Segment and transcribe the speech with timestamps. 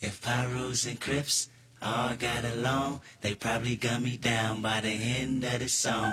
[0.00, 1.49] If Pyrus and Crips
[1.81, 6.11] all got along, they probably gun me down by the end of the song.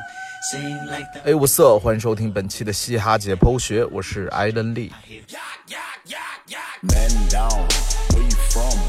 [0.51, 4.93] Sing like the 哎，我色，欢迎收听本期的嘻哈解剖学，我是艾登利。
[6.81, 7.67] Man down,
[8.11, 8.87] where you from,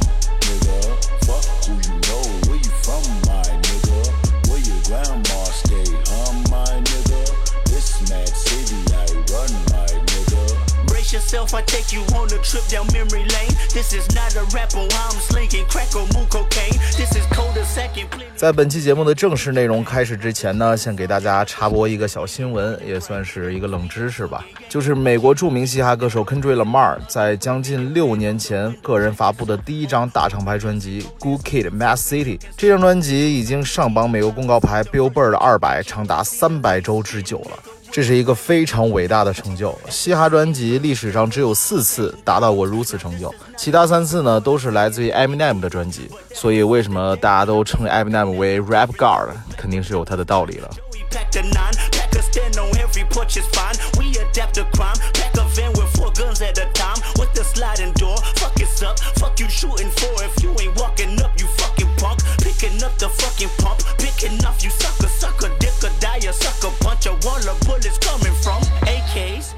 [11.19, 13.51] Yourself, I take you on a trip down memory lane.
[13.73, 16.79] This is not a rapper, I'm slinking crack or moon cocaine.
[16.95, 18.07] This is cold a second.
[18.35, 24.45] 在本期节目的正式内容开始之前呢，先给大家插播一个小新闻，也算是一个冷知识吧。
[24.69, 37.59] 就是美国著名嘻哈歌手 Kendrick Lamar 在将近六年前个人发布的第一张大厂牌专辑《Good Kid, Mad City》，这张专辑已经上榜美国公告牌 Billboard 二百长达三百周之久了。
[37.91, 39.77] 这是一个非常伟大的成就。
[39.89, 46.09] 嘻哈专辑历史上只有四次达到过如此成就，其他三次呢都是来自于 Eminem 的专辑。
[46.33, 50.69] 所以为什么大家都称 Eminem 为 Rap God，肯定是有它的道理了。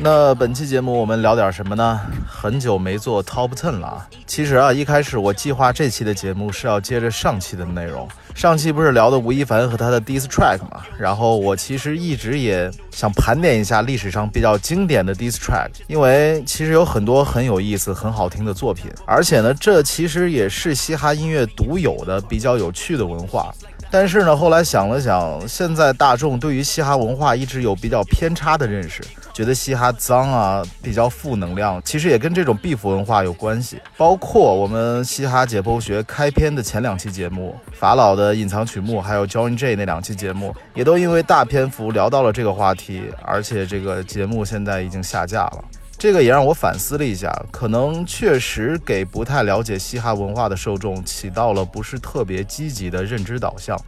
[0.04, 2.02] 那本期节目我们聊点什么呢？
[2.28, 4.10] 很久没做 Top Ten 了啊。
[4.26, 8.10] 其实啊，一开始我计划这期的节目是要接着上期的内容。
[8.34, 10.82] 上期不是聊的吴亦凡和他的 diss track 嘛？
[10.98, 23.54] 然后我其实一直也想盘点一下历史上比较经典的 diss track，因为其实有很多很有意思、很好听的作品，而且呢，这其实也是嘻哈音乐独有的比较有趣的文化。
[23.92, 31.82] 但是呢，后来想了想，现在大众对于嘻哈文化一直有比较偏差的认识，觉得嘻哈脏啊，比较负能量。
[31.84, 33.80] 其实也跟这种 B 服文化有关系。
[33.98, 45.63] 包括我们嘻哈解剖学开篇的前两期节目，法老的隐藏曲目，还有 John J 那两期节目，也都因为大篇幅聊到了这个话题，而且这个节目现在已经下架了。
[45.98, 53.80] 这个也让我反思了一下，可能确实给不太了解嘻哈文化的受众起到了不是特别积极的认知导向。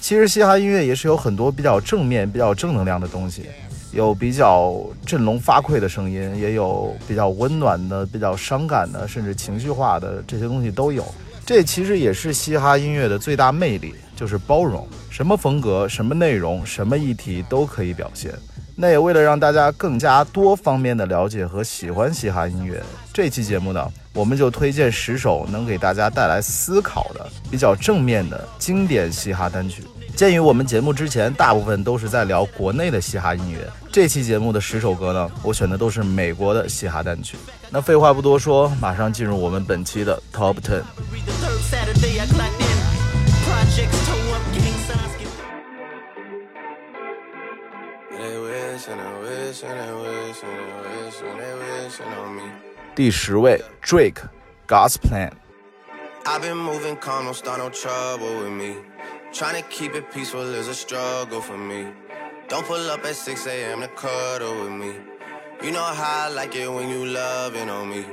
[0.00, 3.50] 其实嘻哈音乐也是有很多比较正面、比较正能量的东西，
[3.92, 4.74] 有比较
[5.04, 11.04] 振聋发聩的声音，也有比较温暖的、比较伤感的，甚至情绪化的这些东西都有。
[11.44, 18.32] 这其实也是嘻哈音乐的最大魅力，就是包容，什么风格、什么内容、什么议题都可以表现。
[18.74, 29.84] 那也为了让大家更加多方面的了解和喜欢嘻哈音乐，这期节目呢，我们就推荐十首能给大家带来思考的、比较正面的经典嘻哈单曲。
[30.16, 37.36] 鉴于我们节目之前大部分都是在聊国内的嘻哈音乐，这期节目的十首歌呢，我选的都是美国的嘻哈单曲。
[37.70, 40.82] 那废话不多说，马上进入我们本期的 Top Ten。
[52.91, 54.11] Read the third Saturday, I clocked in.
[54.11, 54.27] Projects toe up, gang signs get They wish and they wish and they wish and
[54.27, 54.27] they wish and they wishing on me.
[54.27, 54.31] 第十
[54.67, 55.29] 位，Drake，《God's Plan》。
[56.25, 58.75] I've been moving calm, don't start no trouble with me.
[59.31, 61.93] Trying to keep it peaceful is a struggle for me.
[62.49, 63.81] Don't pull up at 6 a.m.
[63.81, 64.95] to cuddle with me.
[65.63, 68.05] You know how I like it when you loving on me.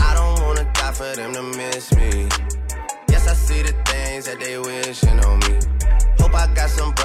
[0.00, 2.28] I don't wanna die for them to miss me.
[3.08, 5.58] Yes, I see the things that they wishing on me.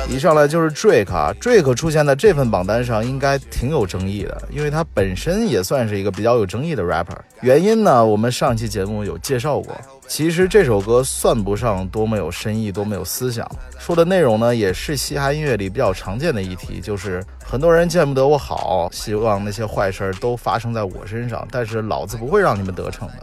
[0.09, 7.17] 一上来就是 Drake 啊，Drake 出现在这份榜单上应该挺有争议的，因为他本身也算是一个比较有争议的 rapper。
[7.41, 9.75] 原因呢，我们上期节目有介绍过。
[10.07, 23.15] 其实这首歌算不上多么有深意、多么有思想，说的内容呢也是嘻哈音乐里比较常见的议题，就是很多人见不得我好，希望那些坏事都发生在我身上，但是老子不会让你们得逞的。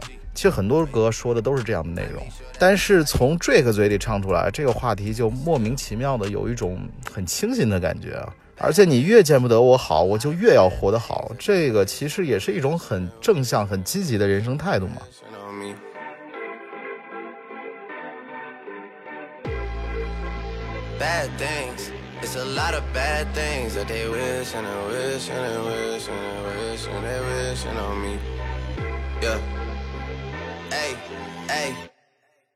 [0.42, 2.20] 其实很多歌说的都是这样的内容，
[2.58, 8.34] 但是从 Drake 嘴里唱出来，这个话题就莫名其妙的有一种很清新的感觉啊！
[8.58, 15.02] 而且你越见不得我好，我就越要活得好，这个其实也是一种很正向、很积极的人生态度嘛。
[29.20, 29.38] Yeah.
[30.72, 30.96] Hey,
[31.48, 31.74] hey.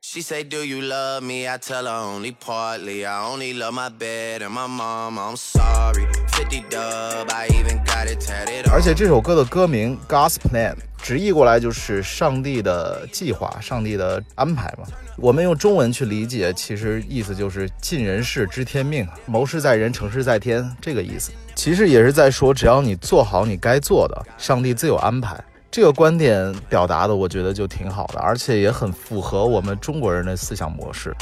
[0.01, 1.47] She say, Do you love me?
[1.47, 3.05] I tell her only partly.
[3.05, 5.19] I only love my bed and my mom.
[5.19, 6.07] I'm sorry.
[6.31, 8.81] 50 dub, I even got it tatted 而 on.
[8.81, 14.87] 且这首歌的歌名 God's Plan 直译过来就是上帝的计划、上帝的安排嘛。
[15.15, 21.31] 我们用中文去理解，其实意思就是尽人事知天命，谋事在人，成事在天，这个意思。
[21.53, 25.39] 其实也是在说，只要你做好你该做的，上帝自有安排。
[25.69, 31.15] 这个观点表达的，我觉得就挺好的，而且也很符合我们中国人的思想模式。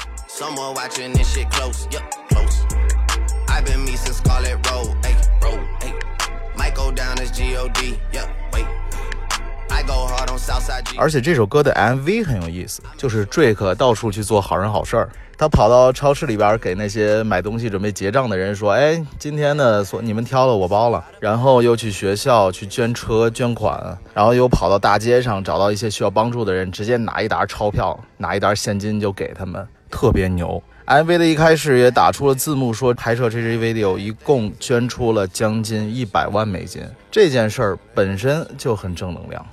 [10.97, 15.09] 而且这首歌的 MV 很有意思，就是 Drake 到处去做好人好事儿。
[15.37, 30.61] 他跑到超市里边给那些买东西准备结账的人说：“哎，今天呢，所你们挑了我包了。”然后又去学校去捐车捐款，然后又跑到大街上找到一些需要帮助的人，直接拿一沓钞票，拿一沓现金就给他们，特别牛。
[30.85, 36.81] MV 的一开始也打出了字幕，说拍摄这支 video 一共捐出了将近一百万美金。
[37.11, 39.45] 这件事儿本身就很正能量。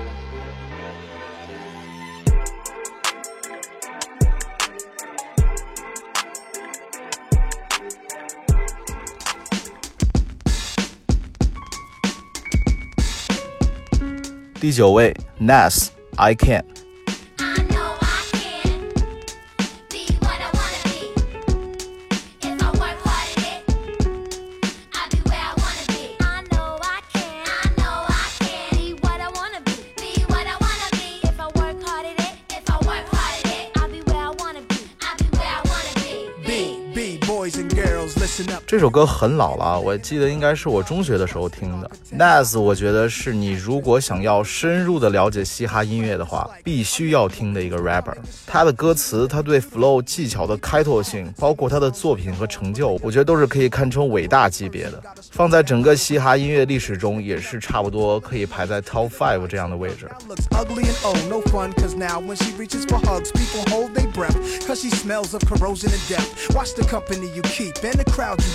[38.69, 41.89] 这首歌很老了，我记得应该是我中学的时候听的。
[42.15, 48.13] Nas，我觉得是你如果想要深入的了解嘻哈音乐的话，必须要听的一个 rapper。
[48.45, 55.01] 他的歌词，他对 flow 技巧的开拓性，包括他的作品和成就，我觉得都是可以堪称伟大级别的。
[55.31, 60.07] 放在整个嘻哈音乐历史中，也是差不多可以排在 top five 这样的位置。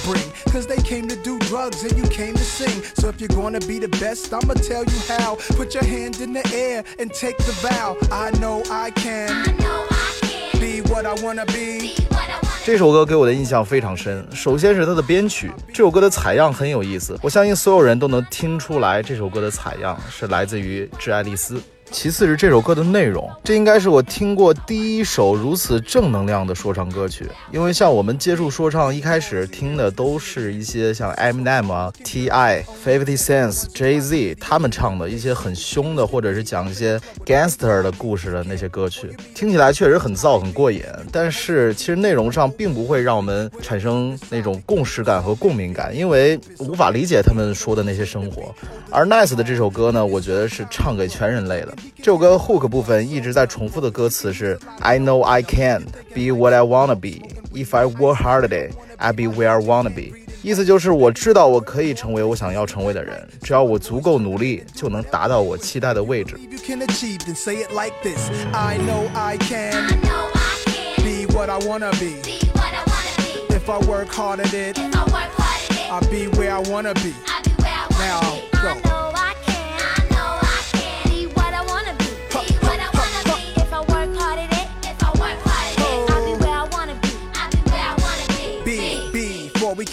[0.07, 2.83] Oh, bring, cause they came to do drugs and you came to sing.
[2.95, 5.37] So if you're gonna be the best, I'ma tell you how.
[5.57, 7.97] Put your hand in the air and take the vow.
[8.11, 11.79] I know I can I know I can be what I wanna be.
[11.81, 14.27] be what I wanna 这首歌给我的印象非常深。
[14.33, 21.61] 首先是它的编曲，这首歌的采样很有意思，我相信所有人都能听出来，这首歌的采样是来自于致爱丽丝。
[21.95, 27.25] 其次是这首歌的内容，这应该是我听过第一首如此正能量的说唱歌曲。
[27.53, 40.83] 因为像我们接触说唱，一开始听的都是一些像 Eminem 啊、T.I、Fifty Cent、Jay Z 他们唱的一些很凶的，或者是讲一些 gangster 的故事的那些歌曲，听起来确实很燥、很过瘾。
[41.13, 48.53] 但是其实内容上并不会让我们产生那种共识感和共鸣感，因为无法理解他们说的那些生活。
[48.91, 51.75] 而 Nice 的这首歌呢，我觉得是唱给全人类的。
[51.98, 55.84] 这首歌 hook 部分一直在重复的歌词是 I know I can
[56.14, 57.22] be what I wanna be.
[57.54, 60.14] If I work hard at it, I'll be where I wanna be.
[60.42, 66.38] 意思就是我知道我可以成为我想要成为的人，只要我足够努力，就能达到我期待的位置。
[66.38, 68.30] If you can achieve, then say it like this.
[68.54, 72.22] I know I can I know I can be what I wanna be.
[72.24, 73.54] be what I wanna be.
[73.54, 76.54] If I work hard at it, If I work hard at it, I'll be where
[76.54, 77.14] I wanna be.
[77.28, 78.22] I'll be where I wanna Now,
[78.54, 78.90] be.
[78.90, 78.93] go.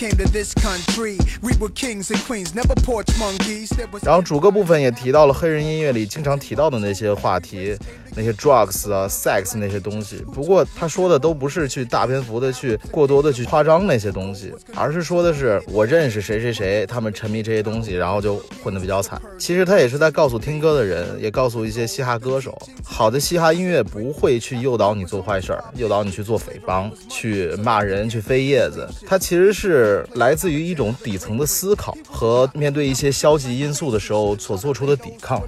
[0.02, 3.70] Came to this country, we were kings and queens, never porch monkeys.
[3.70, 7.78] There was 然后主歌部分也提到了黑人音乐里经常提到的那些话题，
[8.16, 10.18] 那些 drugs 啊、sex 那些东西。
[10.34, 19.22] 不过他说的都不是去大篇幅的去过多的去夸张那些东西，而是说的是我认识谁谁谁，他们沉迷这些东西，然后就混得比较惨。
[19.38, 28.88] 其实他也是在告诉听歌的人，也告诉一些嘻哈歌手，好的嘻哈音乐不会去诱导你做坏事儿，诱导你去做匪帮、去骂人、去飞叶子。
[29.06, 35.42] 它其实是来自于一种底层的思考和面对一些消极因素的时候所做出的抵抗。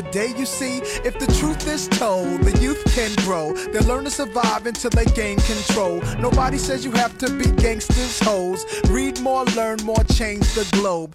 [0.00, 0.34] today.
[0.38, 3.52] You see, if the truth is told, the youth can grow.
[3.52, 6.00] They learn to survive until they gain control.
[6.20, 8.64] Nobody says you have to be gangsters, hoes.
[8.88, 11.14] Read more, learn more, change the globe.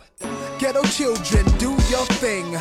[0.60, 2.58] Ghetto children, do your thing.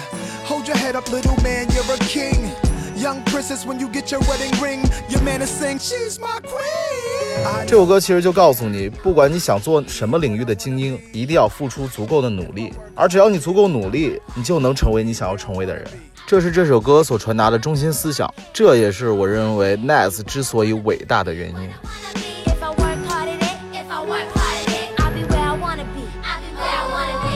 [0.47, 2.51] Hold your head up, little man, you're a king.
[2.97, 7.47] Young princess, when you get your wedding ring, your man is saying, She's my queen.
[7.47, 15.87] I 这首歌其实就告诉你，不管你想做什么领域的精英，一定要付出足够的努力，而只要你足够努力，你就能成为你想要成为的人。
[16.28, 21.70] 这是这首歌所传达的中心思想，这也是我认为 Nas 之所以伟大的原因。
[22.46, 25.56] If I work hard at it, if I work hard at it, I'll be where I
[25.56, 26.02] wanna be.
[26.24, 27.36] I'll be where I wanna be.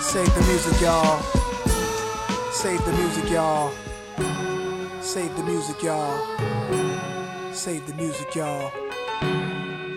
[0.00, 1.18] Save the music, y'all.
[2.52, 3.72] Save the music, y'all.
[5.02, 6.14] Save the music, y'all.
[7.59, 8.71] Save the music, y'all.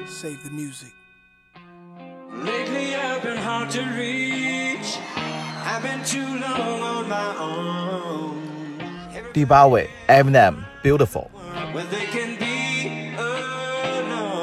[0.06, 0.92] Save the music.
[2.32, 4.98] Lately I've been hard to reach.
[5.16, 8.36] I've been too long on my own.
[9.32, 11.30] 第八位，Eminem Beautiful。
[11.72, 14.38] Where they can be alone.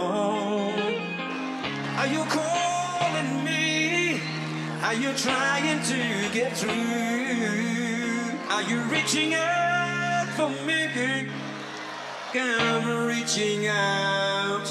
[1.98, 4.20] Are you calling me?
[4.84, 6.72] Are you trying to get through?
[8.52, 10.74] Are you reaching out for me?
[12.33, 14.65] I'm reaching out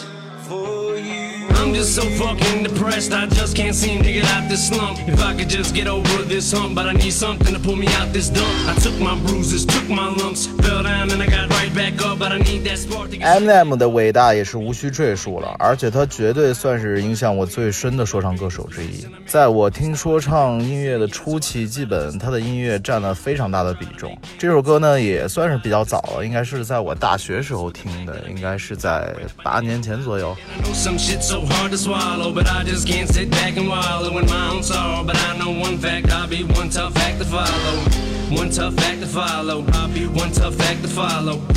[0.47, 1.45] for you.
[1.49, 4.99] I'm just so fucking depressed, I just can't seem to get out this slump.
[5.09, 7.87] If I could just get over this hump, but I need something to pull me
[7.87, 8.47] out this dump.
[8.69, 11.48] I took my bruises, took my lumps, fell down and I got
[13.21, 19.05] M&M 的伟大也是无需赘述了，而且他绝对算是影响我最深的说唱歌手之一。
[19.25, 24.17] 在我听说唱音乐的初期，基本他的音乐占了非常大的比重。
[24.37, 30.35] 这首歌呢也算是比较早了，应该是在我大学时候听的，应该是在八年前左右。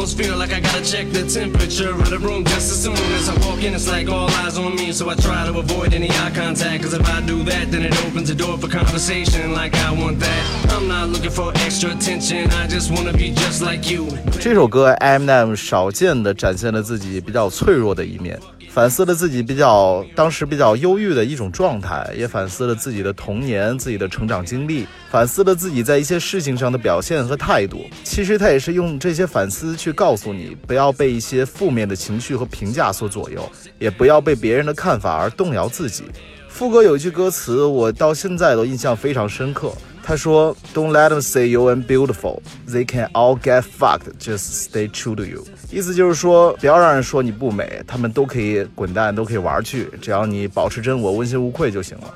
[0.00, 0.16] Everything's so tense and gloom.
[0.16, 2.96] I almost feel like I gotta check the temperature of the room just as soon
[3.14, 3.74] as I walk in.
[3.74, 6.82] It's like all eyes on me, so I try to avoid any eye contact.
[6.82, 10.20] Cause if I do that, then it opens the door for conversation like I want
[10.20, 10.72] that.
[10.72, 14.08] I'm not looking for extra attention, I just wanna be just like you.
[14.40, 18.38] 这首歌 Eminem 少见的展现了自己比较脆弱的一面，
[18.73, 27.85] 反思了自己比较当时比较忧郁的一种状态，也反思了自己的童年、自己的成长经历，反思了自己在一些事情上的表现和态度。
[28.05, 36.05] 其实他也是用这些反思去告诉你，不要被一些负面的情绪和评价所左右，也不要被别人的看法而动摇自己。
[36.47, 39.73] 副歌有一句歌词，我到现在都印象非常深刻。
[40.03, 42.41] 他说：“Don't let them say you ain't beautiful.
[42.67, 44.11] They can all get fucked.
[44.19, 52.13] Just stay true to you。”意思就是说，不要让人说你不美，他们都可以滚蛋，都可以玩去，只要你保持真我，问心无愧就行了。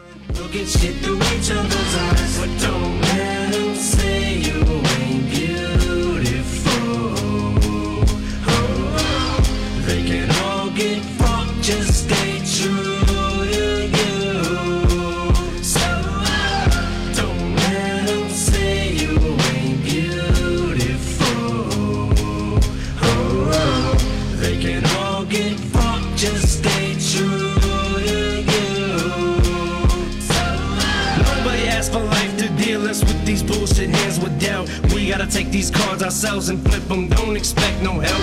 [35.26, 38.22] Gotta take these cards ourselves and flip them, don't expect no help.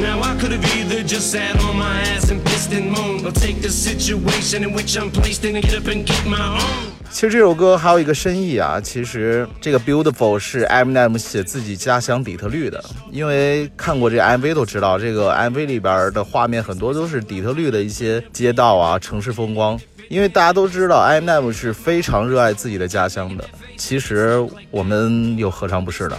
[0.00, 3.32] Now I could have either just sat on my ass and pissed and moaned, or
[3.32, 6.92] take the situation in which I'm placed in and get up and get my own.
[7.10, 19.78] 其实这首歌还有一个深意啊，其实这个 Beautiful 是 Eminem 写自己家乡底特律的，因为看过这 MV 都知道，这个 MV 里边的画面很多都是底特律的一些街道啊、城市风光。
[20.08, 23.44] 因为大家都知道 Eminem 是非常热爱自己的家乡的，
[23.80, 26.16] 其实我们又何尝不是呢？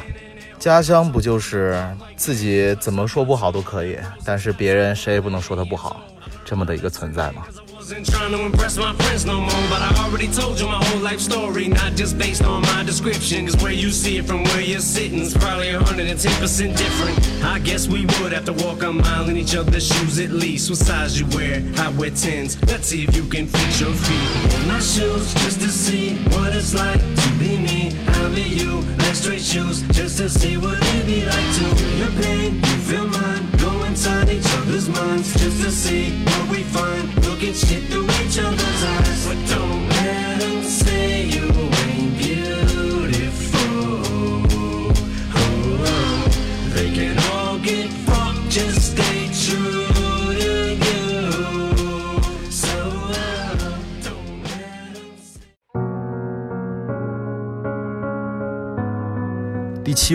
[0.57, 1.79] 家乡不就是
[2.15, 6.01] 自己怎么说不好都可以，但是别人谁也不能说他不好，
[6.43, 7.43] 这么的一个存在吗？
[7.91, 11.01] Was Wasn't trying to impress my friends no more, but I already told you my whole
[11.01, 13.45] life story, not just based on my description.
[13.45, 17.43] Cause where you see it from where you're sitting is probably 110% different.
[17.43, 20.69] I guess we would have to walk a mile in each other's shoes at least.
[20.69, 21.61] What size you wear?
[21.79, 22.65] I wear 10s.
[22.71, 26.55] Let's see if you can fit your feet in my shoes just to see what
[26.55, 27.91] it's like to be me.
[28.07, 28.79] I'll be you.
[28.99, 31.65] Let's trade shoes just to see what it'd be like to
[31.97, 32.55] your pain.
[32.55, 33.60] You feel mine.
[34.01, 37.13] Inside each other's minds just to see what we find.
[37.23, 39.27] Look at shit through each other's eyes.
[39.27, 39.80] But don't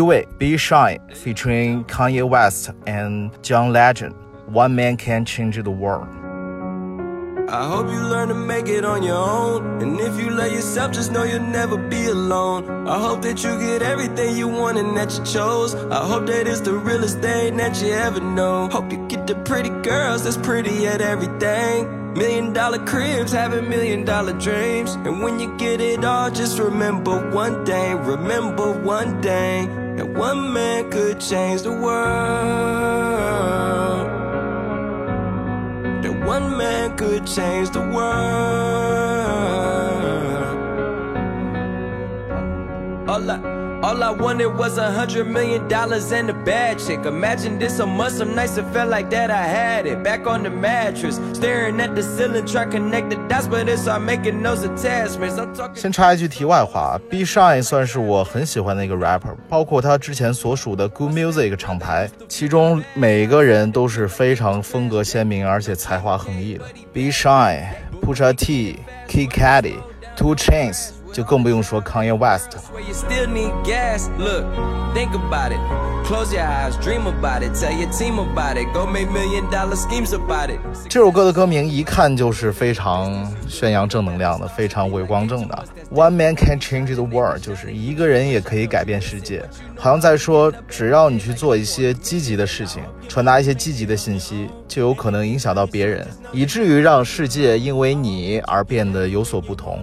[0.05, 4.15] Way, Be Shine featuring Kanye West and John Legend.
[4.47, 6.09] One man can change the world.
[7.49, 9.81] I hope you learn to make it on your own.
[9.81, 12.88] And if you let yourself, just know you'll never be alone.
[12.88, 15.76] I hope that you get everything you want and that you chose.
[15.76, 18.69] I hope that it's the realest thing that you ever know.
[18.69, 22.15] Hope you get the pretty girls that's pretty at everything.
[22.15, 24.95] Million dollar cribs, having million dollar dreams.
[24.95, 29.86] And when you get it all, just remember one thing, remember one thing.
[29.97, 32.07] That one man could change the world.
[36.03, 37.97] That one man could change the world.
[43.09, 47.06] All I, all I wanted was a hundred million dollars and a bad chick.
[47.06, 50.03] Imagine this a month, some nights it felt like that I had it.
[50.03, 53.88] Back on the mattress, staring at the ceiling, trying to connect the dots, but it's
[53.88, 55.38] all making those attachments.
[55.38, 55.75] I'm talking.
[55.75, 66.65] 先插一句题外话，B Shine 算是我很喜欢的一个 rapper，包括他之前所属的 Good Music 厂牌，其中每个人都是非常风格鲜明，而且才华横溢的。
[66.94, 72.50] B Shine、Pusha T、Kid Cudi、Two Chains， 就更不用说 Kanye West
[74.96, 75.58] think about it.
[76.06, 77.52] Close your eyes, dream about it.
[77.54, 78.73] Tell your team about it.
[78.73, 80.58] Go make million dollar schemes about it.
[80.88, 85.64] 这首歌的歌名一看就是非常宣扬正能量的，非常伟光正的。
[85.92, 89.42] One man can change the world，就是一个人也可以改变世界，
[89.76, 99.82] 好像在说，只要你去做一些积极的事情，传达一些积极的信息，就有可能影响到别人，以至于让世界因为你而变得有所不同。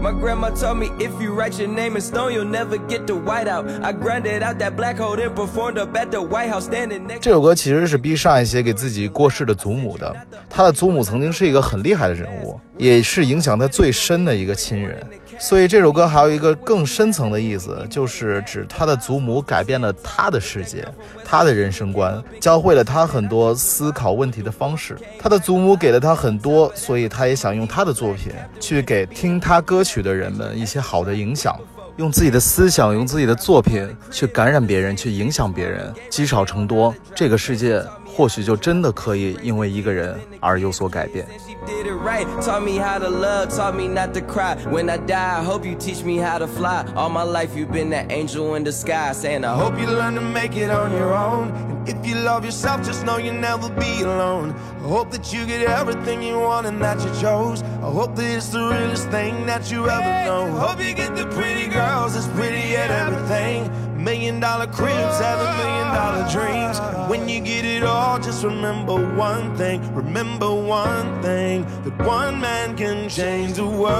[0.00, 3.14] My grandma told me if you write your name in stone, you'll never get the
[3.14, 3.66] white out.
[3.82, 7.18] I grinded out that black hole, in performed up at the White House, standing next.
[7.20, 10.14] 这首歌其实是 B 上一些给自己过世的祖母的。
[10.48, 15.04] 他的祖母曾经是一个很厉害的人物，也是影响他最深的一个亲人。
[15.38, 20.86] 所以这首歌还有一个更深层的意思，就是指他的祖母改变了他的世界，
[21.24, 24.96] 他的人生观，教会了他很多思考问题的方式。
[25.18, 31.58] 他的祖母给了他很多，所以他也想用他的作品去给听他歌曲的人们一些好的影响。
[31.96, 37.82] 用自己的思想，用自己的作品去感染别人，去影响别人，积少成多，这个世界
[38.18, 41.24] 或许就真的可以因为一个人而有所改变。
[41.46, 44.56] She did it right, taught me how to love, taught me not to cry.
[44.68, 46.84] When I die, I hope you teach me how to fly.
[46.96, 49.86] All my life, you've been that angel in the sky, saying, I hope Hope you
[49.86, 51.52] learn to make it on your own.
[51.52, 54.50] And if you love yourself, just know you'll never be alone.
[54.82, 57.62] I hope that you get everything you want and that you chose.
[57.62, 60.50] I hope that it's the realest thing that you ever know.
[60.58, 63.70] Hope you get the pretty girls that's pretty at everything.
[63.98, 66.78] Million dollar cribs, having million dollar dreams.
[67.10, 69.82] When you get it all, just remember one thing.
[69.92, 73.98] Remember one thing that one man can change the world.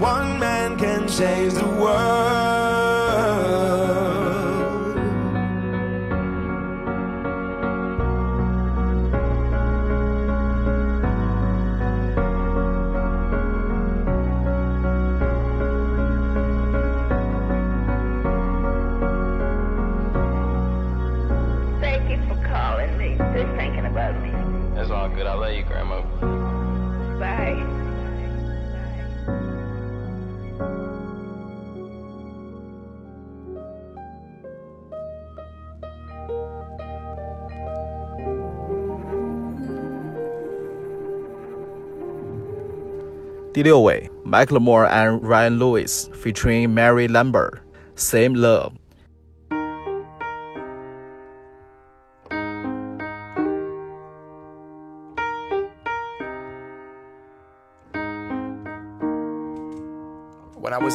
[0.00, 2.43] One man can change the world.
[25.13, 25.27] good.
[25.27, 26.01] I love you, Grandma.
[27.19, 27.63] Bye.
[43.51, 47.59] 第六位，Macklemore and Ryan Lewis featuring Mary Lambert,
[47.95, 48.73] Same Love。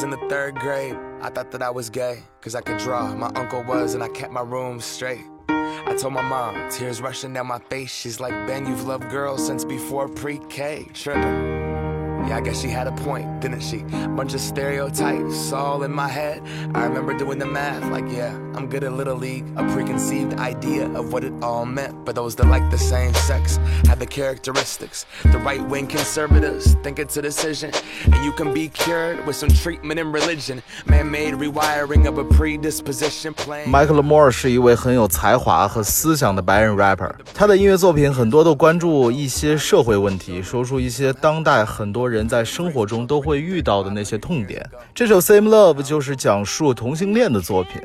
[0.00, 3.14] Was in the third grade, I thought that I was gay, cause I could draw.
[3.14, 5.26] My uncle was, and I kept my room straight.
[5.48, 7.90] I told my mom, tears rushing down my face.
[7.90, 10.86] She's like, Ben, you've loved girls since before pre K.
[10.94, 11.22] Tripping.
[11.22, 13.78] Yeah, I guess she had a point, didn't she?
[14.16, 16.42] Bunch of stereotypes all in my head.
[16.74, 19.44] I remember doing the math, like, yeah, I'm good at Little League.
[19.56, 22.04] A preconceived idea of what it all meant.
[22.04, 25.06] But those that like the same sex have the characteristics.
[25.24, 27.70] The right wing conservatives think it's a decision.
[28.04, 30.62] And you can be cured with some treatment in religion.
[30.86, 33.70] Man made rewiring of a predisposition playing.
[33.70, 44.64] Michael Moore 是一位很有才华和思想的白人 rapper，他的音乐作品很多都关注一些社会问题，说出一些当代很多人在生活中都会遇到的那些痛点。
[44.94, 47.80] 这首《Same Love》就是讲述同性恋的作品。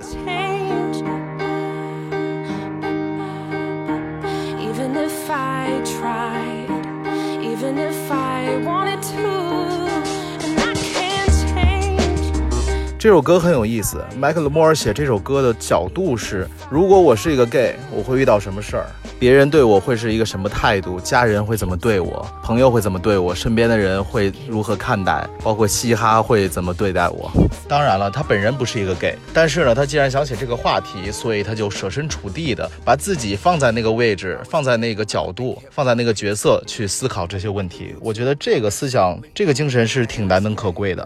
[12.97, 18.87] 这首歌很有意思，Michael Moore 写这首歌的角度是：如果我是一个 gay，我会遇到什么事儿？
[19.25, 20.99] 别人对我会是一个什么态度？
[20.99, 22.23] 家人会怎么对我？
[22.43, 23.33] 朋友会怎么对我？
[23.33, 25.27] 身边的人会如何看待？
[25.43, 27.31] 包括嘻哈会怎么对待我？
[27.67, 37.95] 当然了，他本人不是一个 gay，但是呢，他既然想起这个话题，所以他就设身处地的把自己放在那个位置，放在那个角度，放在那个角色去思考这些问题。
[38.01, 41.03] 我觉得这个思想，这个精神是挺难能可贵的。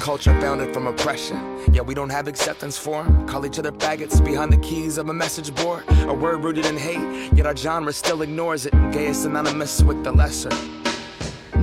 [0.00, 1.30] Dropped on the daily, we become so numb to what we're saying.
[1.30, 1.72] A culture founded from oppression.
[1.72, 3.26] Yeah, we don't have acceptance for 'em.
[3.26, 5.82] Call each other faggots behind the keys of a message board.
[6.08, 7.00] A word rooted in hate,
[7.34, 8.72] yet our genre still ignores it.
[8.92, 10.50] Gay is synonymous with the lesser.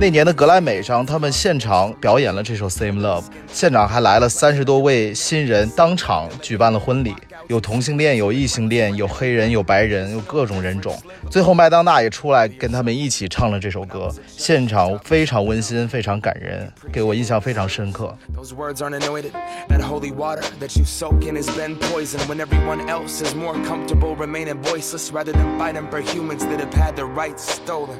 [0.00, 7.16] 那年的格莱美上，他们现场表演了这首《Same Love》，现场还来了三十多位新人，当场举办了婚礼，
[7.53, 10.97] 有同性恋，有异性恋，有黑人，有白人，有各种人种。
[11.29, 18.17] 最后麦当娜也出来跟他们一起唱了这首歌，现场非常温馨，非常感人，给我印象非常深刻。
[18.35, 19.33] Those words aren't anointed.
[19.69, 23.53] That holy water that you soak in has been poisoned when everyone else is more
[23.63, 27.99] comfortable remaining voiceless rather than fighting for humans that have had their rights stolen.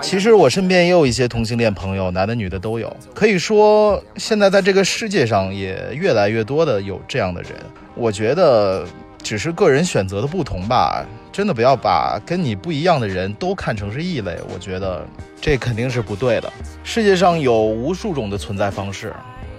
[0.00, 2.96] 其实我身边也有一些同性恋朋友，男的女的都有。
[3.12, 7.50] 可以说，现在在这个世界上也越来越多的有这样的人。
[7.94, 8.86] 我觉得
[9.22, 14.38] 只是个人选择的不同吧，真的不要把跟你不一样的人都看成是异类。
[14.52, 15.06] 我觉得
[15.40, 16.52] 这肯定是不对的。
[16.82, 19.14] 世界上有无数种的存在方式，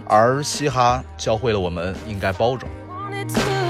[0.06, 3.63] 而嘻哈教会了我们应该包容。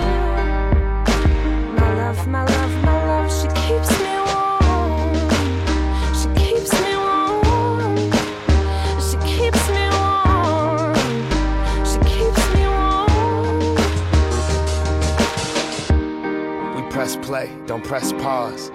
[17.74, 18.70] Don't press pause.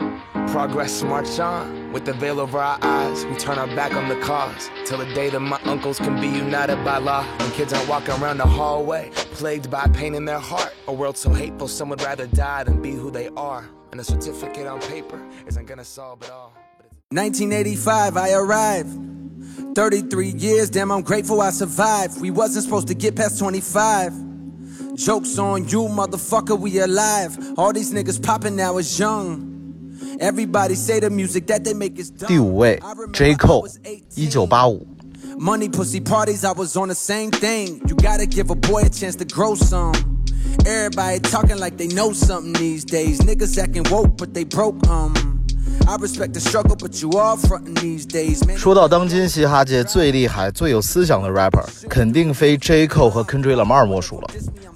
[0.50, 3.24] Progress march on with the veil over our eyes.
[3.26, 6.26] We turn our back on the cause till the day that my uncles can be
[6.26, 7.22] united by law.
[7.38, 10.74] When kids aren't walking around the hallway, plagued by pain in their heart.
[10.88, 13.68] A world so hateful, some would rather die than be who they are.
[13.92, 16.52] And a certificate on paper isn't gonna solve it all.
[17.11, 18.98] 1985, I arrived.
[19.76, 22.20] 33 years, damn, I'm grateful I survived.
[22.20, 24.27] We wasn't supposed to get past 25.
[24.97, 27.38] Jokes on you, motherfucker, we alive.
[27.58, 29.49] All these niggas popping now is young.
[30.19, 32.27] Everybody say the music that they make is dumb.
[32.27, 34.01] 第五位 I remember J I Cole， was 18.
[34.15, 34.86] 一九八五。
[35.38, 37.82] Money, pussy parties, I was on the same thing.
[37.88, 39.93] You gotta give a boy a chance to grow some.
[40.65, 43.19] Everybody talking like they know something these days.
[43.21, 45.13] Niggas acting woke, but they broke, um.
[45.88, 48.58] I respect the struggle, but you all frontin' these days, man.
[48.58, 54.29] 说到当今嘻哈界最厉害、最有思想的 rapper，肯定非 J Cole 和 Kendrick Lamar 莫属了。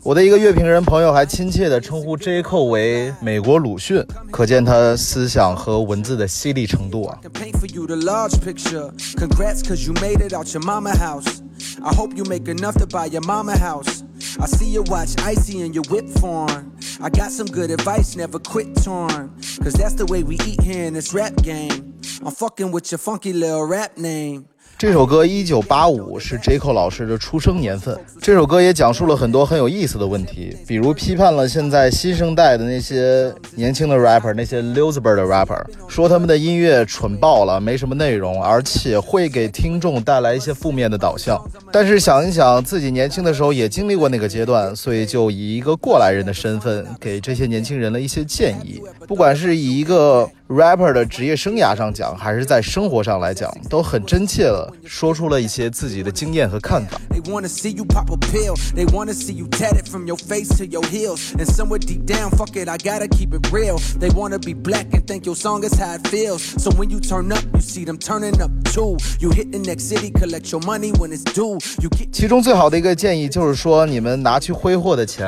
[0.03, 7.19] 我的一个乐评人朋友还亲切地称呼 J Cole 为美国鲁迅，可见他思想和文字的犀利程度啊。
[7.21, 8.91] can paint for you the large picture.
[9.15, 11.41] Congrats, cause you made it out your mama house.
[11.83, 14.03] I hope you make enough to buy your mama house.
[14.39, 16.73] I see you watch icy and your whip form.
[17.01, 19.31] I got some good advice, never quit torn.
[19.63, 21.95] Cause that's the way we eat here in this rap game.
[22.23, 24.47] I'm fucking with your funky little rap name.
[24.82, 27.96] 这首歌一九八五是 j a c o 老师的出生年份。
[28.20, 41.40] 这首歌也讲述了很多很有意思的问题，比如批判了现在新生代的那些年轻的 rapper，那些 loser 的 rapper，说他们的音乐蠢爆了，没什么内容，而且会给听众带来一些负面的导向。
[41.72, 48.82] 但是想一想，自己年轻的时候也经历过那个阶段，所以就以一个过来人的身份，给这些年轻人了一些建议。
[49.06, 57.00] 不管是以一个 rapper 的职业生涯上讲，还是在生活上来讲，都很真切的说出了一些自己的经验和看法。
[57.10, 58.56] They wanna see you pop a pill.
[58.74, 61.32] They wanna see you tatted from your face to your heels.
[61.38, 63.78] And somewhere deep down, fuck it, I gotta keep it real.
[63.98, 66.42] They wanna be black and think your song is how it feels.
[66.58, 68.96] So when you turn up, you see them turning up too.
[69.20, 71.58] You hit the next city, collect your money when it's due.
[71.80, 75.26] You get 其中最好的一个建议就是说，你们拿去挥霍的钱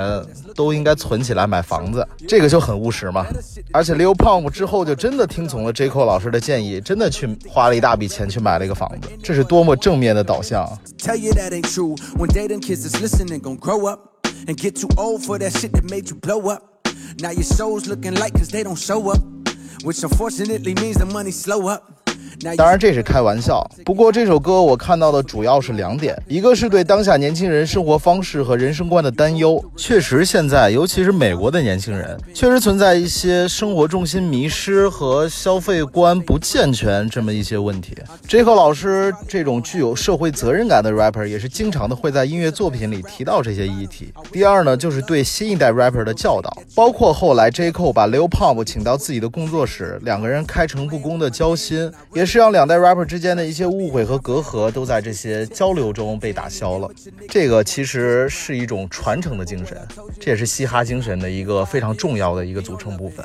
[0.55, 3.27] 都应该存起来买房子，这个就很务实嘛。
[3.73, 10.79] 而且 Lil Pump 之后就真的听从了 J Cole 老师的建议，真的去花了一大笔钱去买了一个房子，这是多么正面的导向啊！
[22.57, 29.65] 当然这是开玩笑，不过这首歌我看到的主要是两点，一个是对当下年轻人生活方式和人生观的担忧。
[29.77, 37.97] 确实，现在尤其是美国的年轻人，确实存在一些生活重心迷失和消费观不健全这么一些问题。
[38.29, 38.45] J.
[38.45, 44.13] c o 老师这种具有社会责任感的 rapper 也是经常的会在音乐作品里提到这些议题。
[44.31, 47.71] 第二呢，就是对新一代 rapper 的教导，包括后来 J.
[47.71, 56.89] c o 把 Lil Pump 请到自己的工作室，两个人开诚布公的交心，也是让两代 rapper 之间的一些误会和隔阂都在这些交流中被打消了。
[57.29, 59.77] 这个其实是一种传承的精神，
[60.21, 63.25] 这也是嘻哈精神的一个非常重要的一个组成部分。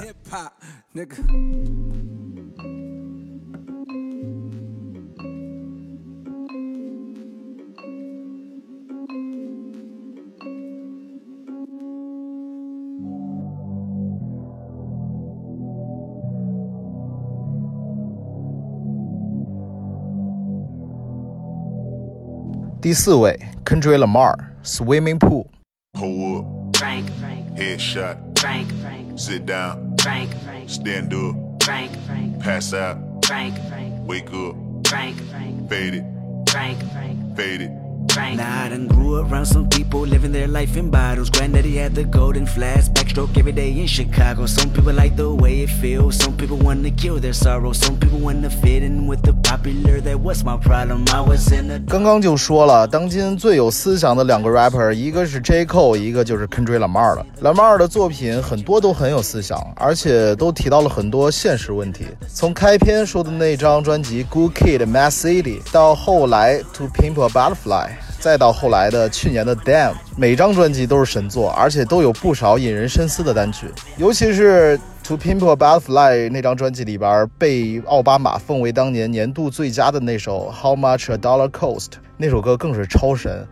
[22.89, 25.47] 第四位 Kendrick Lamar，Swimming Pool。
[25.95, 27.09] Pull up, Frank,
[27.57, 33.95] headshot, Frank, Frank, sit down, Frank, Frank, stand up, Frank, Frank, pass out, Frank, Frank,
[34.09, 34.57] wake up,
[34.89, 36.05] Frank, Frank, fade it,
[36.51, 37.71] Frank, Frank, fade
[38.09, 38.13] it.
[38.13, 38.37] Frank.
[38.39, 41.31] Nah, I done grew around some people living their life in bottles.
[41.31, 44.47] Granddaddy had the golden flask, backstroke every day in Chicago.
[44.47, 46.17] Some people like the way it feels.
[46.17, 47.73] Some people wanna kill their sorrow.
[47.73, 50.01] Some people wanna fit in with the popular.
[50.01, 51.07] That was my problem.
[51.13, 57.27] I was in a 刚刚就说了，当今最有思想的两个 rapper，一个是 J Cole，一个就是 Kendrick Lamar 了。
[57.43, 62.07] Lamar 的作品很多都很有思想，而且都提到了很多现实问题。
[62.29, 67.89] 从开篇说的那张专辑《Good Kid, Mad City》，到后来《To Pimp a Butterfly》。
[68.20, 73.68] 再到后来的去年的《Damn》，每张专辑都是神作，而且都有不少引人深思的单曲。
[73.98, 74.78] 尤其是
[75.08, 81.86] 《To Pimp a Butterfly》那张专辑里边，被奥巴马奉为当年年度最佳的那首《How Much a Dollar Cost》，
[82.18, 83.48] 那首歌更是超神。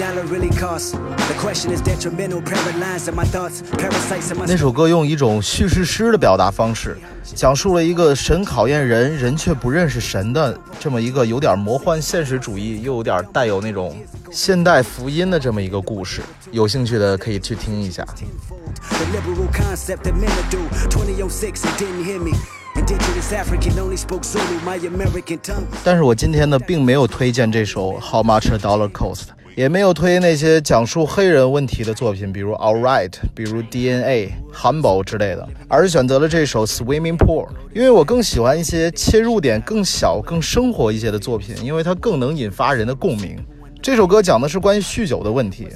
[0.00, 0.92] Dollar really costs?
[1.28, 13.94] The question is detrimental, paralyzing my thoughts, parasites in my 那首歌用一种叙事诗的表达方式，讲述了一个神考验人，人却不认识神的这么一个有点魔幻现实主义，又有点带有那种
[14.32, 16.22] 现代福音的这么一个故事。
[16.50, 18.02] 有兴趣的可以去听一下。
[18.04, 20.58] The liberal concept that men do.
[20.88, 22.32] 2006, it didn't hear me.
[22.76, 25.64] Indigenous African only spoke Zulu, my American tongue.
[25.84, 29.16] 但是我今天呢，并没有推荐这首《How Much a Dollar Cost》，
[29.56, 43.36] 也没有推那些讲述黑人问题的作品，比如《All Right》，比如《DNA》、《Humble》之类的，而是选择了这首《Swimming Pool》，因为我更喜欢一些切入点更小、更生活一些的作品，因为它更能引发人的共鸣。
[43.82, 45.68] 这首歌讲的是关于酗酒的问题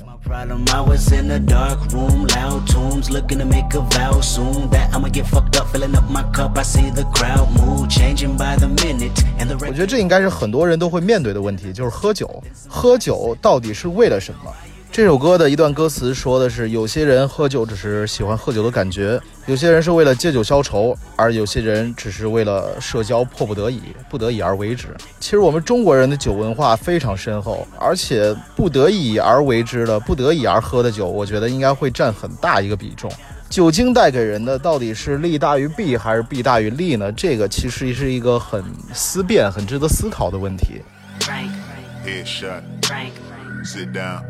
[9.66, 12.42] 我觉得这应该是很多人都会面对的问题，就是喝酒。
[12.68, 14.52] 喝酒到底是为了什么？
[14.94, 24.86] 这首歌的一段歌词说的是，有些人喝酒只是喜欢喝酒的感觉，有些人是为了借酒消愁，而有些人只是为了社交迫不得已，不得已而为之。
[25.18, 33.10] 其实我们中国人的酒文化非常深厚，而且不得已而为之的、不得已而喝的酒，我觉得应该会占很大一个比重。
[33.50, 37.10] 酒精带给人的到底是利大于弊还是弊大于利呢？
[37.10, 40.80] 这个其实是一个很思辨、很值得思考的问题。
[41.18, 41.50] Frank,
[42.06, 43.10] Headshot, Frank,
[43.64, 44.20] sit down,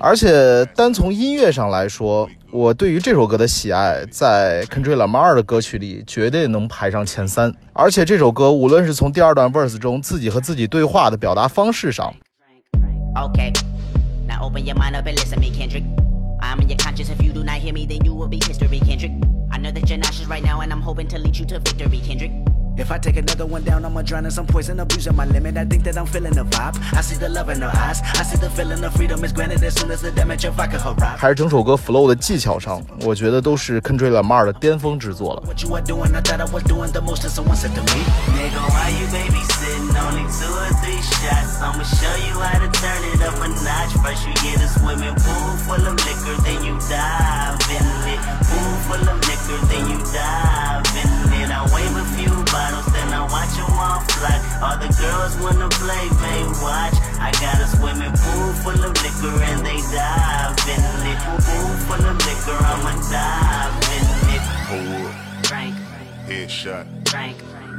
[0.00, 7.52] 而且单从音乐上来说，我对于这首歌的喜爱，在 Kendrick Lamar 的歌曲里绝对能排上前三。
[7.72, 12.12] 而且这首歌无论是从第二段 verse 中自己和自己对话的表达方式上
[13.14, 13.52] ，Okay,
[14.26, 15.84] now open your mind up and listen me, Kendrick.
[16.40, 17.08] I'm in your conscience.
[17.08, 19.12] If you do not hear me, then you will be history, Kendrick.
[19.50, 22.00] I know that you're nauseous right now, and I'm hoping to lead you to victory,
[22.04, 22.32] Kendrick.
[22.81, 25.57] If I take another one down, I'ma drown in some poison, abusing my limit.
[25.57, 26.77] I think that I'm feeling the vibe.
[26.93, 28.01] I see the love in her eyes.
[28.13, 30.77] I see the feeling of freedom is granted as soon as the damage of vodka
[30.77, 31.17] arrives.
[31.17, 35.41] 还是整首歌 flow 的技巧上，我觉得都是 Kendrick Lamar 的巅峰之作了。
[35.47, 37.81] What you are doing, I thought I was doing the most, and someone said to
[37.81, 38.05] me.
[38.37, 39.97] Nigga, why you babysitting?
[39.97, 41.57] Only two or three shots.
[41.59, 43.97] I'ma show you how to turn it up a notch.
[44.05, 47.81] First you get a swimming pool full of liquor, then you dive in
[48.13, 48.21] it.
[48.45, 51.09] Pool full of liquor, then you dive in
[51.41, 51.49] it.
[51.49, 51.97] I wave
[53.42, 54.38] watch them all fly.
[54.62, 56.94] All the girls wanna play, they watch.
[57.18, 61.18] I got a swimming pool full of liquor and they dive in it.
[61.46, 64.42] Pool full of liquor, I'ma dive in it.
[64.70, 65.42] Hold up.
[65.42, 65.74] Drink,
[66.26, 66.86] Headshot.
[67.04, 67.36] drink,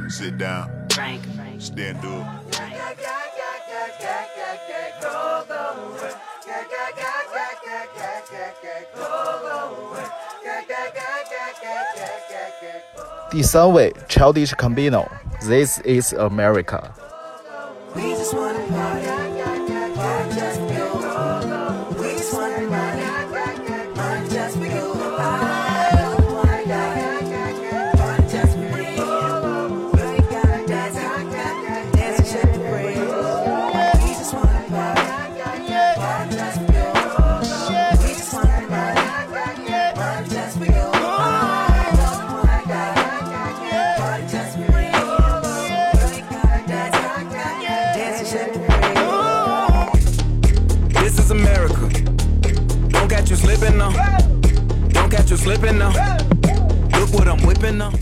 [0.08, 0.70] Sit down.
[0.88, 1.22] drink.
[1.58, 2.43] Stand up.
[13.33, 16.81] 第三位 Childish Gambino，《This Is America》。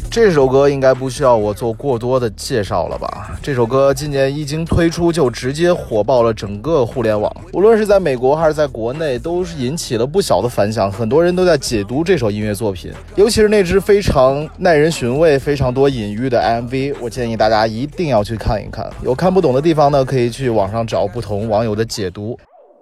[0.08, 3.36] 这首歌应该不需要我做过多的介绍了吧？
[3.42, 10.90] 这首歌今年一经推出就直接火爆了整个互联网，无论是在美国还是在国内，都是引起了不小的反响。
[10.90, 18.88] 很多人都在解读这首音乐作品，尤其是那支非常耐人寻味、非常多隐喻的 MV，我建议大家一定要去看一看。
[19.02, 22.38] 有看不懂的地方呢，可以去网上找不同网友的解读。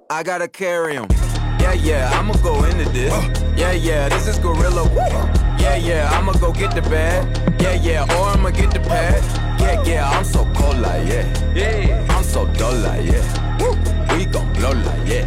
[0.09, 1.30] I gotta carry him.
[1.71, 3.13] Yeah, yeah, I'ma go into this.
[3.57, 4.91] Yeah, yeah, this is gorilla.
[5.57, 7.23] Yeah, yeah, I'ma go get the bag.
[7.63, 9.23] Yeah, yeah, or I'ma get the pad.
[9.61, 11.55] Yeah, yeah, I'm so cold like yeah.
[11.55, 13.23] Yeah, I'm so dull like yeah.
[14.17, 15.25] We gon' blow like yeah.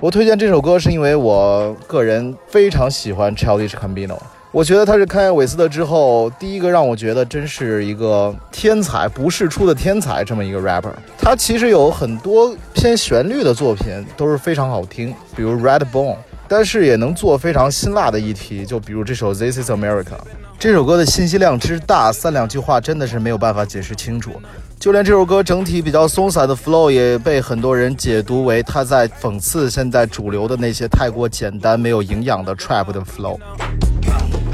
[0.00, 10.90] 我推荐这首歌是因为我个人非常喜欢 Childish Gambino，我觉得他是康耶韦斯特之后第一个让我觉得真是一个天才，不世出的天才这么一个 rapper。
[11.18, 16.16] 他其实有很多偏旋律的作品都是非常好听，比如 Redbone，
[16.48, 20.16] 但是也能做非常辛辣的议题，就比如这首 This Is America。
[20.58, 24.32] 这首歌的信息量之大，三两句话真的是没有办法解释清楚。
[24.80, 33.38] 就连这首歌整体比较松散的 flow 也被很多人解读为他在讽刺现在主流的那些太过简单、没有营养的 trap 的 flow。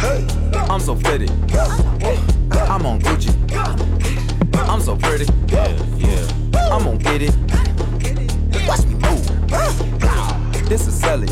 [0.05, 1.29] I'm so pretty.
[2.69, 3.33] I'm on Gucci.
[4.69, 5.25] I'm so pretty.
[5.49, 6.69] Yeah, yeah.
[6.71, 7.35] I'm gonna get it.
[8.69, 10.69] Watch me move.
[10.69, 11.29] This is Sally.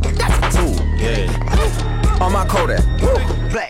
[0.00, 0.74] That's a tool.
[0.98, 1.93] Yeah.
[2.20, 2.80] On my Kodak.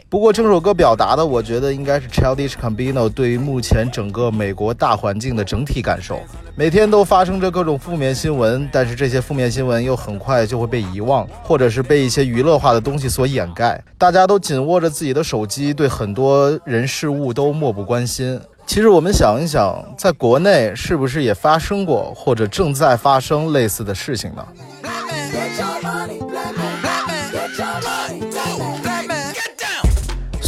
[0.08, 6.20] 不过这首歌表达的，我觉得应该是 Childish Gambino 对于目前整个美国大环境的整体感受。
[6.54, 13.82] 每天都发生着各种负面新闻，但是这些负面新闻又很快就会被遗忘，或者是被一些娱乐化的东西所掩盖。
[13.98, 18.40] 大家都紧握着自己的手机，对很多人事物都漠不关心。
[18.66, 24.46] 其实我们想一想，在国内是不是也发生过，或者正在发生类似的事情呢？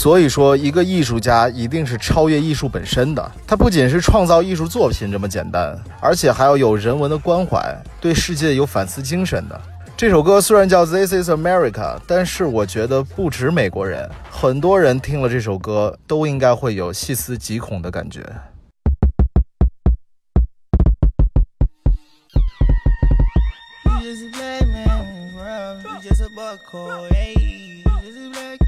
[0.07, 3.33] 所以说，一个艺术家一定是超越艺术本身的。
[3.45, 9.61] 他不仅是创造艺术作品这么简单，而且还要有人文的关怀，对世界有反思精神的。
[9.97, 18.21] 这首歌虽然叫《This Is America》，但是我觉得不止美国人，很多人听了这首歌都应该会有细思极恐的感觉。
[23.83, 24.13] You
[26.01, 26.61] just a black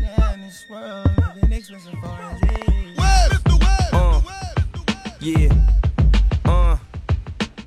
[0.03, 2.62] man in swear You just a buck code, hey.
[2.90, 5.10] You just a black man in this world.
[5.18, 5.18] Living expensive foreign, hey.
[5.18, 5.20] Uh.
[5.20, 5.50] Yeah.
[6.46, 6.78] Uh.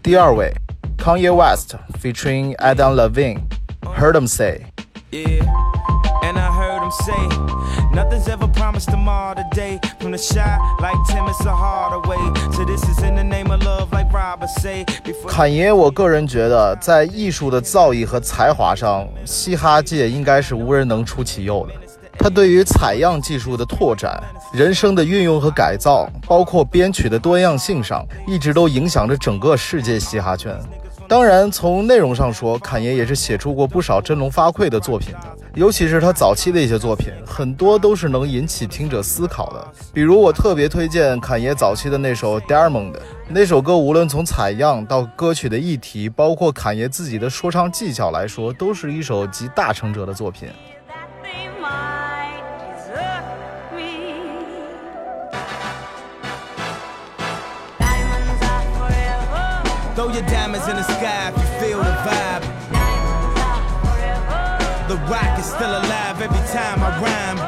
[0.04, 0.54] 第二位，
[0.96, 4.66] Kanye West featuring Adam Levine，《Heard 'Em Say》。
[5.10, 5.42] Yeah,
[6.22, 7.16] and I heard him say,
[7.92, 9.80] Nothing's ever promised tomorrow today.
[9.98, 12.18] From the shy, like Tim, it's a harder way.
[12.52, 14.84] So this is in the name of love, like Robert say.
[15.02, 21.74] Before 侃爷，我个人觉得，在艺术的造诣和才华上，嘻哈界应该是无人能出其右的。
[22.21, 24.21] 他对于采样技术的拓展、
[24.53, 30.55] 人声的运用和改造，包括编曲的多样性上，一直都影响着整个世界嘻哈圈。
[31.07, 35.35] 当然，从内容上说，侃爷也是写出过不少振聋发聩的作品的。
[35.55, 39.67] 尤其是他早期的一些作品，很多都是能引起听者思考的。
[39.91, 42.93] 比如我特别推荐侃爷早期的那首《Diamond》，
[43.27, 50.47] 那首歌无论从采样到歌曲的议题，包括侃爷自己的说唱技巧来说，都是一首集大成者的作品。
[60.13, 62.43] Your diamonds in the sky if you feel the vibe.
[64.87, 67.39] The rock is still alive every time I rhyme.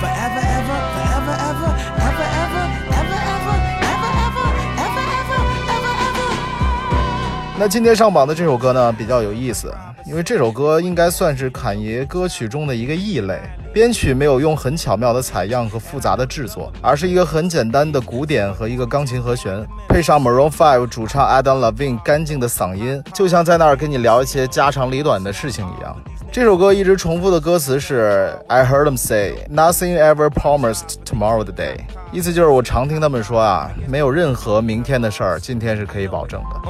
[0.00, 1.70] Forever, ever, forever, ever,
[2.00, 2.66] ever, ever,
[2.96, 3.58] ever, ever,
[3.92, 7.58] ever, ever, ever, ever, ever, ever.
[7.58, 9.74] 那今天上榜的这首歌呢，比较有意思，
[10.06, 13.38] 因为这首歌应该算是侃爷歌曲中的一个异类。
[13.72, 25.96] 编曲没有用很巧妙的采样和复杂的制作，而是一个很简单的鼓点和一个钢琴和弦，配上 Maroon 5主唱 Adam Levine 干净的嗓音，就像在那儿跟你聊一些家长里短的事情一样。
[26.30, 31.76] 这首歌一直重复的歌词是 I heard them say nothing ever promised tomorrow the day，
[32.10, 36.60] 意思就是我常听他们说啊，没有任何明天的事儿，今天是可以保证的。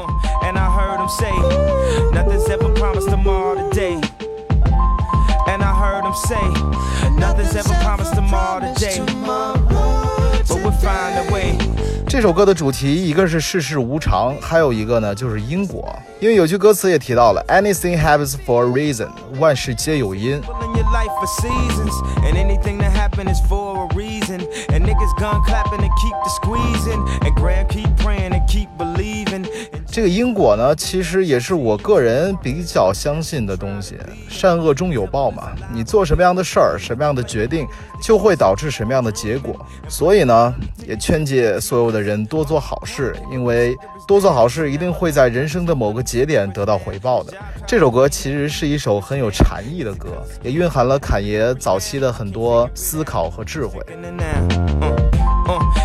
[12.23, 15.93] 首歌的主题一个是世事无常，还有一个呢就是因果。
[16.21, 19.09] 因为有句歌词也提到了 “Anything happens for a reason”，
[19.41, 20.41] 万事皆有因。
[20.41, 21.93] Your life for seasons,
[22.23, 24.39] and anything to happen is for a reason.
[24.69, 29.45] And niggas gun clapping and keep the squeezing, and grand keep praying and keep believing.
[29.93, 33.99] 这个因果呢，其实也是我个人比较相信的东西。
[34.27, 37.67] 善恶终有报嘛，你做什么样的事儿，什么样的决定，
[38.03, 39.55] 就会导致什么样的结果。
[39.91, 40.55] 所以呢，
[40.89, 43.77] 也劝诫所有的人多做好事，因为
[44.09, 47.35] 多做好事一定会在人生的某个节点得到回报的。
[47.67, 50.09] 这首歌其实是一首很有禅意的歌，
[50.43, 53.79] 也蕴含了侃爷早期的很多思考和智慧。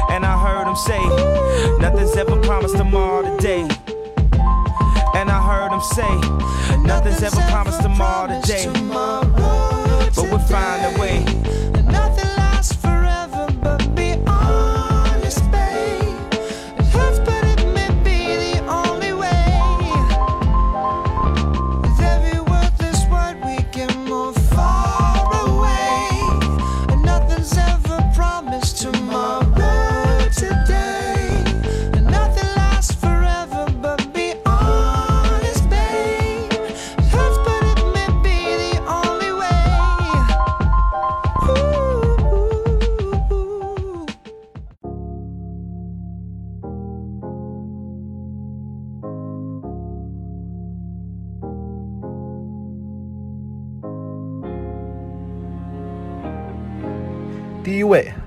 [0.10, 0.98] And I heard him say,
[1.82, 3.68] nothing's ever promised tomorrow today.
[5.78, 8.66] Heard say, nothing's ever promised tomorrow today.
[8.90, 11.24] But we'll find a way.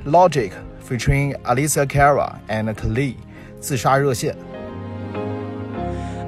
[0.09, 3.15] ，Logic featuring Alicia Cara and Khalid，
[3.59, 4.35] 自杀热线。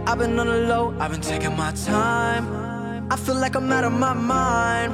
[0.06, 2.46] I've been on the low, I've been taking my time.
[3.10, 4.94] I feel like I'm out of my mind.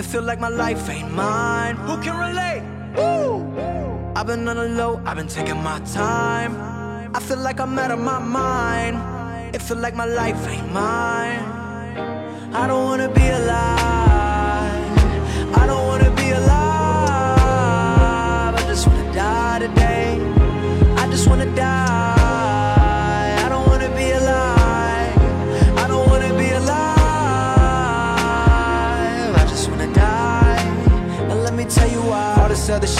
[0.00, 1.76] It feel like my life ain't mine.
[1.76, 2.62] Who can relate?
[2.96, 3.44] Woo!
[4.14, 6.56] I've been on the low, I've been taking my time.
[7.14, 9.54] I feel like I'm out of my mind.
[9.54, 11.40] It feel like my life ain't mine.
[12.52, 14.82] I don't wanna be alive.
[15.54, 15.86] I don't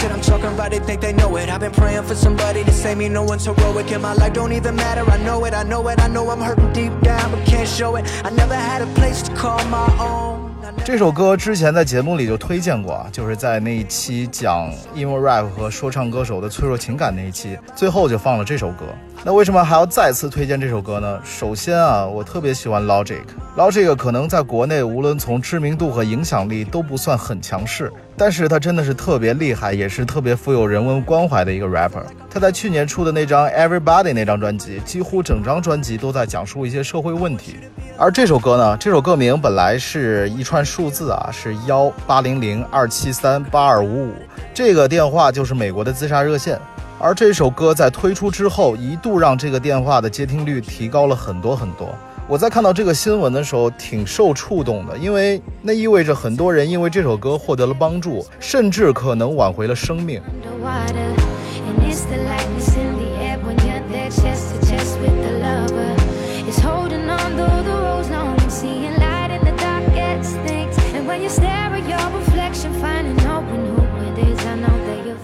[0.02, 1.48] shit I'm talking about, they think they know it.
[1.48, 3.08] I've been praying for somebody to save me.
[3.08, 5.08] No one's heroic in my life, don't even matter.
[5.08, 7.96] I know it, I know it, I know I'm hurting deep down, but can't show
[7.96, 8.04] it.
[8.24, 10.41] I never had a place to call my own.
[10.84, 18.84] 这首歌之前在节目里就推荐过啊，就是在那一期讲 emo rap 和说唱歌手的脆弱情感那一期，最后就放了这首歌。
[19.24, 21.20] 那为什么还要再次推荐这首歌呢？
[21.24, 32.02] 首先啊，我特别喜欢 Logic，Logic 可能在国内无论从知名度和影响力都不算很强势，但是他真的是特别厉害，也是特别富有人文关怀的一个 rapper。
[32.32, 37.56] 他在去年出的那张 Everybody 那张专辑，几乎整张专辑都在讲述一些社会问题。
[37.98, 44.14] 而这首歌呢，这首歌名本来是一串数字啊，是幺八零零二七三八二五五，
[44.54, 46.58] 这个电话就是美国的自杀热线。
[46.98, 51.94] 而这首歌在推出之后，一度让这个电话的接听率提高了很多很多。
[52.26, 60.22] 我在看到这个新闻的时候，挺受触动的，因为那意味着很多人因为这首歌获得了帮助，甚至可能挽回了生命。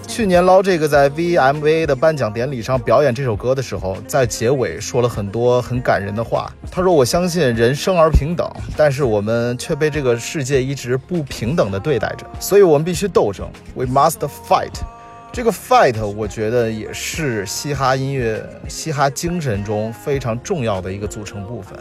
[0.07, 6.53] 去年捞这个在 vmva 的颁奖典礼上表演这首歌的时候在结尾说了很多很感人的话。
[6.73, 13.49] 他说我相信人生而平等但是我们却被这个世界一直不平等的对待着所以我们必须斗争。
[13.77, 14.19] We must
[14.49, 14.75] fight
[15.39, 21.79] 这个 fight 我觉得也是嘻哈音乐、嘻哈精神中非常重要的一个组成部分。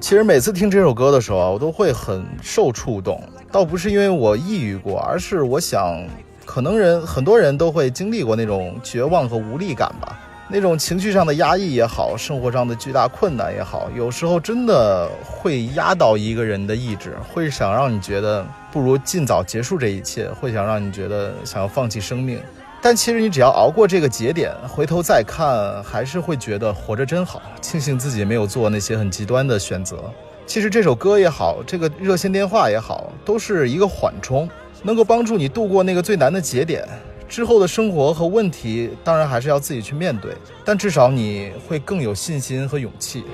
[0.00, 6.02] 其实每次听这首歌的时候啊，我都会很受触动，倒不是因为我抑郁过，而是我想，
[6.46, 10.18] 可能人很多人都会经历过那种绝望和无力感吧。
[10.54, 22.38] 那种情绪上的压抑也好，生活上的巨大困难也好，有时候真的会压倒一个人的意志，会想让你觉得不如尽早结束这一切，会想让你觉得想要放弃生命。
[22.82, 30.04] 但其实你只要熬过这个节点，回头再看，还是会觉得活着真好，庆幸自己没有做那些很极端的选择。
[30.44, 34.46] 其实这首歌也好，这个热线电话也好，都是一个缓冲，
[34.82, 36.86] 能够帮助你度过那个最难的节点。
[37.32, 43.24] 之后的生活和问题，当然还是要自己去面对，但至少你会更有信心和勇气。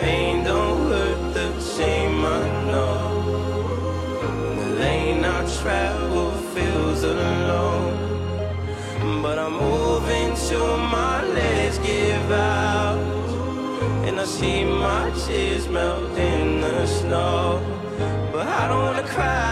[0.00, 2.96] Pain don't hurt the same, I know.
[4.56, 7.92] The lane I travel feels alone.
[9.22, 12.98] But I'm moving to my legs give out.
[14.06, 17.60] And I see my tears melt in the snow.
[18.32, 19.43] But I don't wanna cry.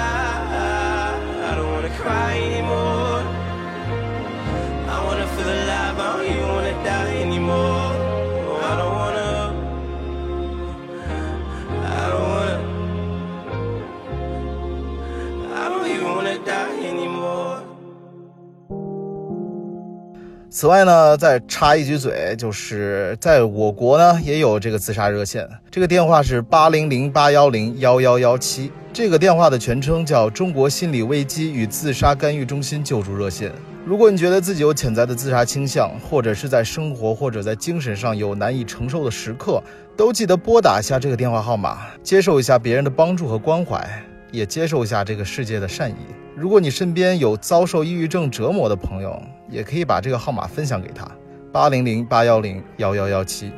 [20.63, 33.51] 此外呢，再插一句嘴，就是在我国呢也有这个自杀热线，这个电话是八零零八幺零幺幺幺七，这个电话的全称叫中国心理危机与自杀干预中心救助热线。
[33.85, 39.61] 如果你觉得自己有潜在的自杀倾向，或者是在生活或者在精神上有难以承受的时刻，
[39.97, 43.85] 都记得拨打一下这个电话号码，接受一下别人的帮助和关怀，
[44.31, 45.97] 也接受一下这个世界的善意。
[46.37, 49.21] 如果你身边有遭受抑郁症折磨的朋友，
[49.53, 51.07] 也可以把这个号码分享给他，
[51.53, 53.53] 八零零八幺零幺幺幺七。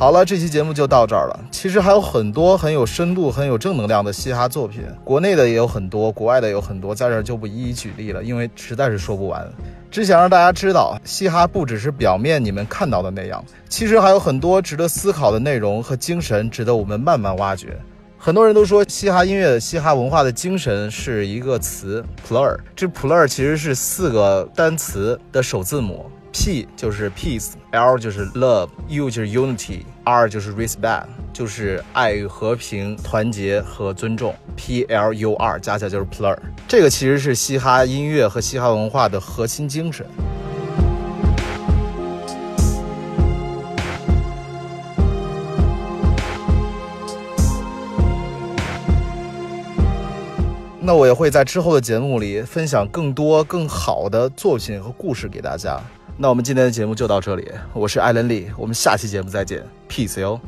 [0.00, 1.40] 好了，这期节目就到这儿了。
[1.50, 9.46] 其实还有很多很有深度、很有正能量的嘻哈作品，国内的也有很多，国外的也有很多，在这儿就不一一举例了，因为实在是说不完。
[9.90, 17.78] 只想让大家知道，嘻哈不只是表面你们看到的那样，其实还有很多值得思考的内容和精神，值得我们慢慢挖掘。
[18.16, 36.04] 很多人都说嘻哈音乐、嘻哈文化的精神是一个词 plur，这 plur 其实是四个单词的首字母，P 就是 peace，L 就是 love，U 就是 unity，R 就是 respect，就是爱与和平、团结和尊重，P L U R 加起来就是
[36.06, 36.36] plur。
[36.68, 40.06] 这个其实是嘻哈音乐和嘻哈文化的核心精神。
[50.82, 55.80] 那我也会在之后的节目里分享更多更好的作品和故事给大家。
[56.22, 60.38] 那我们今天的节目就到这里，我是艾伦利，我们下期节目再见，peace 哟。